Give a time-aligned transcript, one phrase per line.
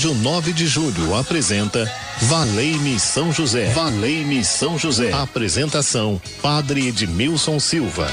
[0.00, 1.84] Rádio 9 de Julho apresenta
[2.22, 3.70] Valei-me São José.
[3.74, 5.12] Valei-me São José.
[5.12, 8.10] Apresentação: Padre Edmilson Silva.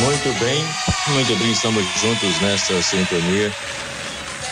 [0.00, 0.64] Muito bem,
[1.14, 3.54] muito bem, estamos juntos nesta sintonia.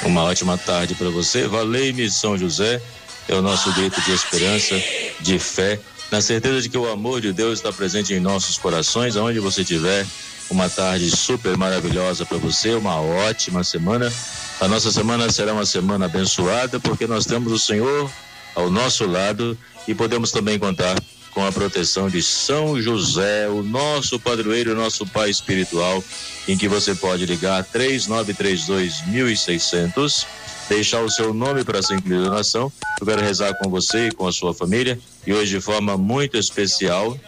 [0.04, 1.48] Uma ótima tarde para você.
[1.48, 2.80] Valei-me São José.
[3.26, 4.80] É o nosso grito de esperança,
[5.18, 5.80] de fé,
[6.12, 9.62] na certeza de que o amor de Deus está presente em nossos corações, aonde você
[9.62, 10.06] estiver
[10.50, 14.12] uma tarde super maravilhosa para você, uma ótima semana.
[14.60, 18.10] A nossa semana será uma semana abençoada porque nós temos o Senhor
[18.54, 20.96] ao nosso lado e podemos também contar
[21.32, 26.02] com a proteção de São José, o nosso padroeiro, nosso pai espiritual,
[26.46, 30.26] em que você pode ligar 3932 1600,
[30.68, 32.72] deixar o seu nome para ser incluído na Eu
[33.04, 37.18] quero rezar com você e com a sua família e hoje de forma muito especial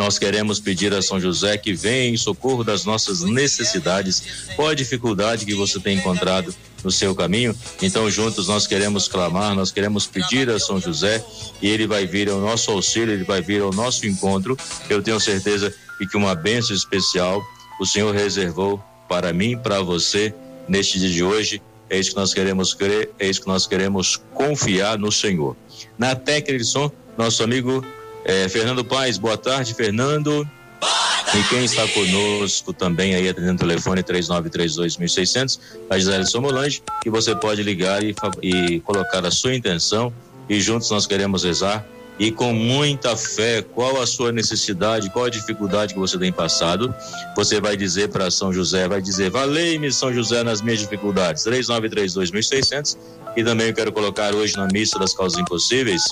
[0.00, 4.48] nós queremos pedir a São José que venha em socorro das nossas necessidades.
[4.56, 7.54] Qual a dificuldade que você tem encontrado no seu caminho?
[7.82, 11.22] Então, juntos nós queremos clamar, nós queremos pedir a São José
[11.60, 14.56] e ele vai vir ao nosso auxílio, ele vai vir ao nosso encontro.
[14.88, 15.70] Eu tenho certeza
[16.00, 17.44] de que uma bênção especial
[17.78, 20.34] o Senhor reservou para mim, para você,
[20.66, 21.60] neste dia de hoje.
[21.90, 25.54] É isso que nós queremos crer, é isso que nós queremos confiar no Senhor.
[25.98, 27.84] Na técnica de som, nosso amigo
[28.24, 30.48] é, Fernando Paz, boa tarde, Fernando.
[31.32, 37.36] E quem está conosco também aí atendendo o telefone 3932.600, a Gisele Somolange, que você
[37.36, 40.12] pode ligar e, e colocar a sua intenção
[40.48, 41.86] e juntos nós queremos rezar
[42.18, 46.92] e com muita fé qual a sua necessidade, qual a dificuldade que você tem passado.
[47.36, 51.44] Você vai dizer para São José, vai dizer: "Valei-me São José nas minhas dificuldades".
[51.44, 52.98] 3932.600
[53.36, 56.02] e também eu quero colocar hoje na missa das causas impossíveis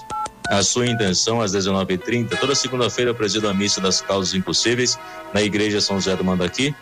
[0.49, 2.39] a sua intenção às 19h30.
[2.39, 4.99] Toda segunda-feira eu presido a missa das causas impossíveis
[5.33, 6.75] na Igreja São José do Mandaqui.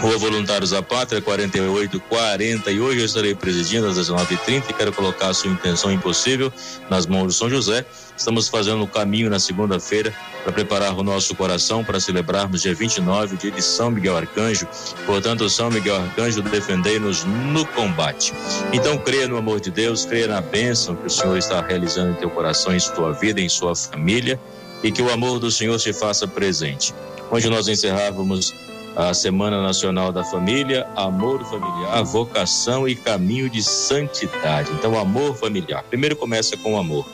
[0.00, 2.70] Rua Voluntários da Pátria, 4840.
[2.70, 6.52] E hoje eu estarei presidindo às 19h30 e quero colocar a sua intenção impossível
[6.90, 7.84] nas mãos de São José.
[8.16, 13.34] Estamos fazendo o caminho na segunda-feira para preparar o nosso coração para celebrarmos dia 29,
[13.34, 14.66] o dia de São Miguel Arcanjo.
[15.06, 18.32] Portanto, São Miguel Arcanjo, defendei-nos no combate.
[18.72, 22.14] Então, creia no amor de Deus, creia na bênção que o Senhor está realizando em
[22.14, 24.38] teu coração, em sua vida, em sua família
[24.82, 26.92] e que o amor do Senhor se faça presente.
[27.30, 28.52] Onde nós encerrávamos
[28.94, 34.70] a Semana Nacional da Família, Amor Familiar, Vocação e Caminho de Santidade.
[34.72, 35.82] Então, amor familiar.
[35.84, 37.06] Primeiro começa com o amor.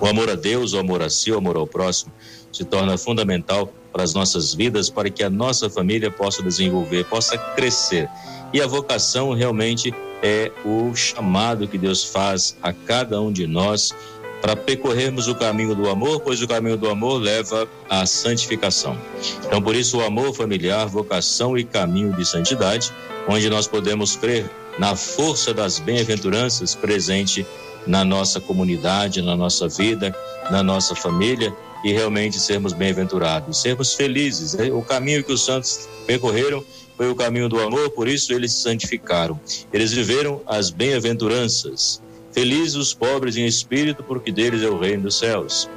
[0.00, 2.12] O amor a Deus, o amor a si, o amor ao próximo
[2.52, 7.36] se torna fundamental para as nossas vidas, para que a nossa família possa desenvolver, possa
[7.36, 8.08] crescer.
[8.52, 9.92] E a vocação realmente
[10.22, 13.94] é o chamado que Deus faz a cada um de nós
[14.42, 18.98] para percorrermos o caminho do amor, pois o caminho do amor leva à santificação.
[19.46, 22.92] Então, por isso, o amor familiar, vocação e caminho de santidade,
[23.28, 24.50] onde nós podemos crer
[24.80, 27.46] na força das bem-aventuranças presente
[27.86, 30.14] na nossa comunidade, na nossa vida,
[30.50, 31.54] na nossa família
[31.84, 34.54] e realmente sermos bem-aventurados, sermos felizes.
[34.54, 34.72] Né?
[34.72, 36.64] O caminho que os santos percorreram
[36.96, 39.38] foi o caminho do amor, por isso eles se santificaram.
[39.72, 42.00] Eles viveram as bem-aventuranças.
[42.32, 45.68] Felizes os pobres em espírito, porque deles é o reino dos céus.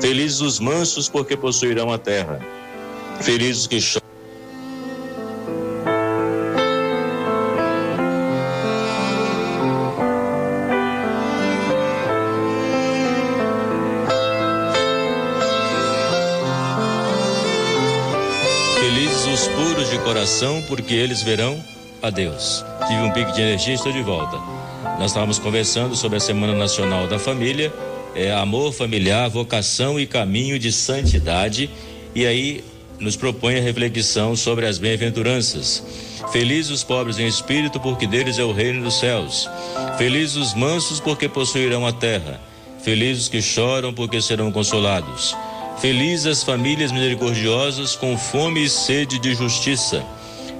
[0.00, 2.40] Felizes os mansos, porque possuirão a terra.
[3.20, 4.06] Felizes os que choram.
[18.78, 21.60] Felizes os puros de coração, porque eles verão
[22.00, 22.64] a Deus.
[22.86, 24.55] Tive um pique de energia e estou de volta.
[24.98, 27.70] Nós estávamos conversando sobre a Semana Nacional da Família,
[28.14, 31.68] é, amor familiar, vocação e caminho de santidade.
[32.14, 32.64] E aí
[32.98, 35.82] nos propõe a reflexão sobre as bem-aventuranças.
[36.32, 39.46] Felizes os pobres em espírito, porque deles é o reino dos céus.
[39.98, 42.40] Felizes os mansos, porque possuirão a terra.
[42.82, 45.36] Felizes os que choram, porque serão consolados.
[45.78, 50.02] Felizes as famílias misericordiosas com fome e sede de justiça.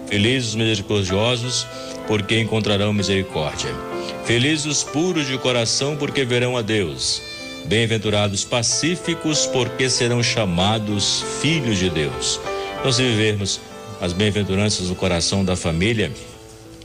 [0.06, 1.66] Felizes os misericordiosos,
[2.06, 3.95] porque encontrarão misericórdia.
[4.26, 7.23] Felizes os puros de coração, porque verão a Deus.
[7.67, 12.40] Bem-aventurados pacíficos, porque serão chamados filhos de Deus.
[12.81, 13.61] Então, se vivermos
[14.00, 16.11] as bem-aventuranças no coração da família,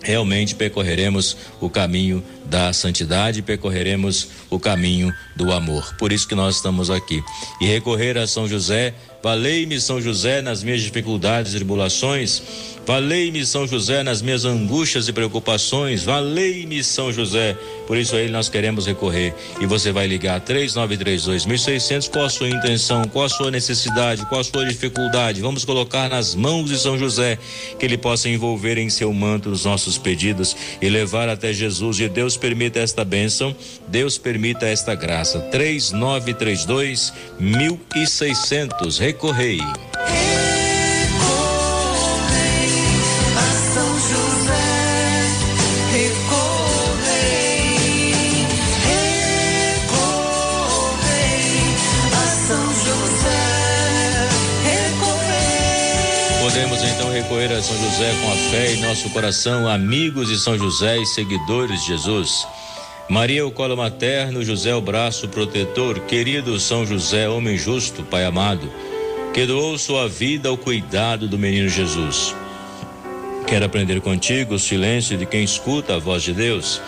[0.04, 5.96] realmente percorreremos o caminho da santidade, percorreremos o caminho do amor.
[5.98, 7.24] Por isso que nós estamos aqui.
[7.62, 8.94] E recorrer a São José
[9.24, 12.42] Valei-me, São José, nas minhas dificuldades e tribulações.
[12.88, 16.04] Valei-me, São José, nas minhas angústias e preocupações.
[16.04, 17.56] Valei-me, São José.
[17.86, 19.36] Por isso a ele nós queremos recorrer.
[19.60, 22.08] E você vai ligar 3932 1600.
[22.08, 23.04] Qual a sua intenção?
[23.04, 24.26] Qual a sua necessidade?
[24.26, 25.40] Qual a sua dificuldade?
[25.40, 27.38] Vamos colocar nas mãos de São José
[27.78, 32.00] que ele possa envolver em seu manto os nossos pedidos e levar até Jesus.
[32.00, 33.56] E Deus permita esta bênção.
[33.88, 35.40] Deus permita esta graça.
[35.52, 38.98] 3932 1600.
[38.98, 39.60] Recorrei.
[57.62, 61.90] São José com a fé em nosso coração, amigos de São José e seguidores de
[61.90, 62.48] Jesus.
[63.08, 68.68] Maria, o colo materno, José, o braço protetor, querido São José, homem justo, Pai amado,
[69.32, 72.36] que doou sua vida ao cuidado do menino Jesus.
[73.46, 76.82] Quero aprender contigo o silêncio de quem escuta a voz de Deus.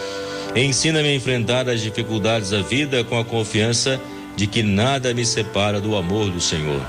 [0.56, 4.02] Ensina-me a enfrentar as dificuldades da vida com a confiança
[4.36, 6.82] de que nada me separa do amor do Senhor.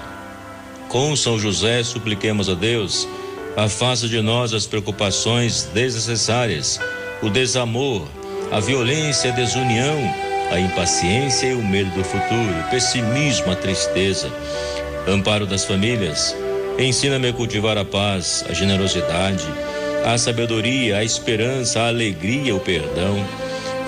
[0.88, 3.06] Com São José, supliquemos a Deus
[3.56, 6.80] Afasta de nós as preocupações desnecessárias,
[7.22, 8.04] o desamor,
[8.50, 9.96] a violência, a desunião,
[10.50, 14.28] a impaciência e o medo do futuro, o pessimismo, a tristeza.
[15.06, 16.34] Amparo das famílias,
[16.80, 19.46] ensina-me a cultivar a paz, a generosidade,
[20.04, 23.24] a sabedoria, a esperança, a alegria, o perdão.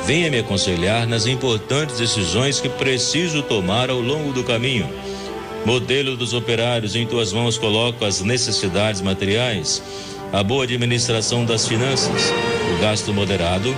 [0.07, 4.89] Venha me aconselhar nas importantes decisões que preciso tomar ao longo do caminho
[5.67, 9.83] Modelo dos operários, em tuas mãos coloco as necessidades materiais,
[10.33, 12.33] a boa administração das finanças,
[12.73, 13.77] o gasto moderado,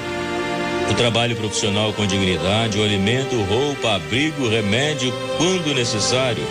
[0.91, 6.47] o trabalho profissional com dignidade, o alimento, roupa, abrigo, remédio, quando necessário.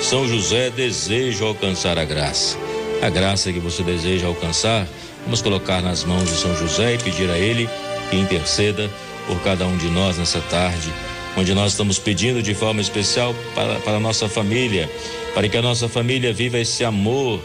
[0.00, 2.56] São José deseja alcançar a graça.
[3.02, 4.86] A graça que você deseja alcançar,
[5.24, 7.68] vamos colocar nas mãos de São José e pedir a ele
[8.08, 8.88] que interceda
[9.26, 10.92] por cada um de nós nessa tarde
[11.36, 14.90] onde nós estamos pedindo de forma especial para, para a nossa família,
[15.34, 17.40] para que a nossa família viva esse amor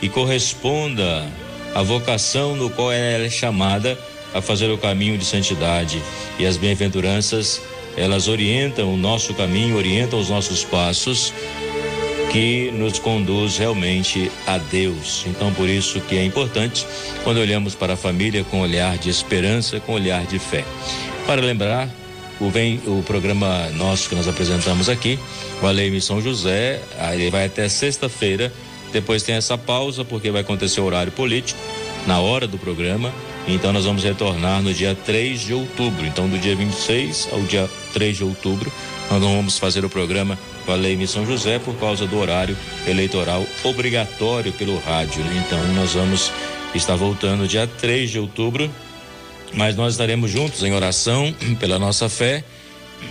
[0.00, 1.26] e corresponda
[1.74, 3.98] à vocação no qual ela é chamada
[4.34, 6.02] a fazer o caminho de santidade.
[6.38, 7.60] E as bem-aventuranças,
[7.96, 11.32] elas orientam o nosso caminho, orientam os nossos passos,
[12.32, 15.24] que nos conduz realmente a Deus.
[15.26, 16.86] Então, por isso que é importante
[17.22, 20.64] quando olhamos para a família com olhar de esperança, com olhar de fé.
[21.26, 21.90] Para lembrar
[22.40, 25.18] o, vem, o programa nosso que nós apresentamos aqui,
[25.62, 26.80] o Aleime São José,
[27.12, 28.52] ele vai até sexta-feira,
[28.92, 31.58] depois tem essa pausa, porque vai acontecer o horário político,
[32.06, 33.12] na hora do programa,
[33.46, 36.06] então nós vamos retornar no dia 3 de outubro.
[36.06, 38.72] Então, do dia 26 ao dia 3 de outubro,
[39.10, 42.56] nós não vamos fazer o programa com a Lei São José por causa do horário
[42.86, 45.24] eleitoral obrigatório pelo rádio.
[45.44, 46.30] Então, nós vamos
[46.74, 48.70] estar voltando dia 3 de outubro
[49.54, 52.44] mas nós estaremos juntos em oração pela nossa fé,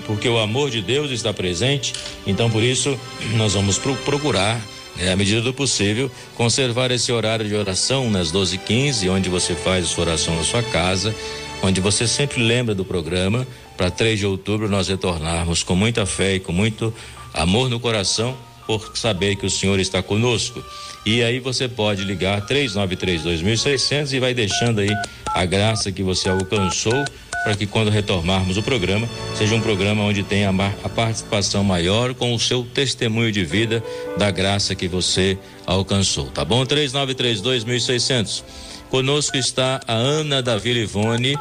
[0.06, 1.94] porque o amor de Deus está presente.
[2.26, 2.98] Então, por isso,
[3.36, 4.60] nós vamos procurar,
[4.96, 9.86] né, à medida do possível, conservar esse horário de oração nas 12h15, onde você faz
[9.86, 11.14] a sua oração na sua casa,
[11.62, 13.48] onde você sempre lembra do programa,
[13.78, 16.94] para 3 de outubro nós retornarmos com muita fé e com muito
[17.34, 18.38] amor no coração,
[18.80, 20.64] por saber que o Senhor está conosco.
[21.06, 24.90] E aí você pode ligar 3932.600 e vai deixando aí
[25.28, 27.04] a graça que você alcançou
[27.44, 30.52] para que quando retornarmos o programa, seja um programa onde tenha
[30.84, 33.84] a participação maior com o seu testemunho de vida
[34.16, 36.64] da graça que você alcançou, tá bom?
[36.64, 38.44] 3932.600.
[38.92, 41.36] Conosco está a Ana da Vila Ivone,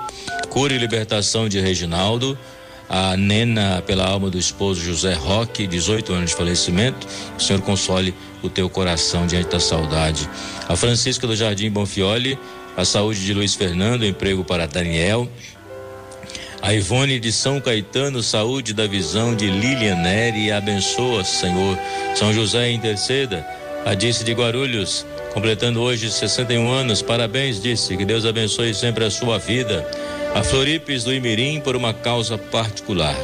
[0.48, 2.38] Cura e Libertação de Reginaldo,
[2.90, 7.06] a Nena pela alma do esposo José Roque, 18 anos de falecimento.
[7.38, 10.28] O Senhor console o teu coração diante da saudade.
[10.68, 12.36] A Francisca do Jardim Bonfioli,
[12.76, 15.30] a saúde de Luiz Fernando, emprego para Daniel.
[16.60, 21.78] A Ivone de São Caetano, saúde da visão de Lilian Neri, abençoa, Senhor.
[22.16, 23.46] São José interceda.
[23.84, 29.10] A Disse de Guarulhos, completando hoje 61 anos, parabéns, disse, que Deus abençoe sempre a
[29.10, 29.88] sua vida.
[30.34, 33.16] A Floripes do Imirim por uma causa particular.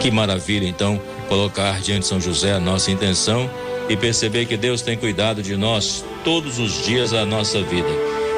[0.00, 3.50] Que maravilha, então, colocar diante de São José a nossa intenção
[3.88, 7.88] e perceber que Deus tem cuidado de nós todos os dias da nossa vida.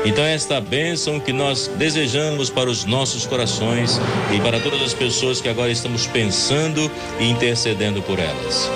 [0.04, 4.00] Então, esta bênção que nós desejamos para os nossos corações
[4.32, 8.70] e para todas as pessoas que agora estamos pensando e intercedendo por elas.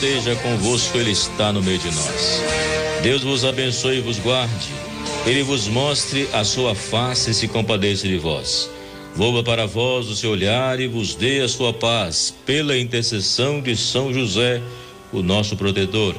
[0.00, 2.42] Esteja convosco, Ele está no meio de nós.
[3.02, 4.70] Deus vos abençoe e vos guarde.
[5.26, 8.70] Ele vos mostre a sua face e se compadeça de vós.
[9.14, 13.76] Volva para vós o seu olhar e vos dê a sua paz, pela intercessão de
[13.76, 14.62] São José,
[15.12, 16.14] o nosso protetor.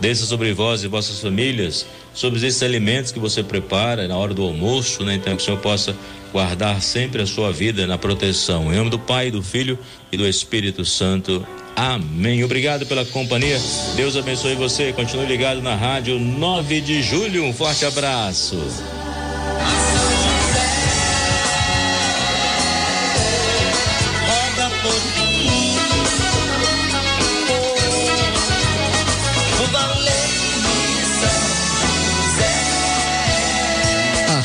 [0.00, 4.42] Desça sobre vós e vossas famílias, sobre esses alimentos que você prepara na hora do
[4.42, 5.16] almoço, né?
[5.16, 5.94] Então que o Senhor possa
[6.32, 8.72] guardar sempre a sua vida na proteção.
[8.72, 9.78] Em nome do Pai, do Filho
[10.10, 11.46] e do Espírito Santo.
[11.78, 12.42] Amém.
[12.42, 13.56] Obrigado pela companhia.
[13.94, 14.92] Deus abençoe você.
[14.92, 17.44] Continue ligado na rádio 9 de julho.
[17.44, 18.58] Um forte abraço.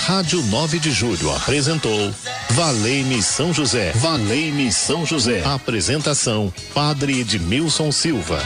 [0.06, 2.14] Rádio 9 de Julho apresentou
[2.56, 3.92] Valei-me São José.
[3.96, 5.44] Valei-me São José.
[5.44, 8.40] Apresentação: Padre Edmilson Silva.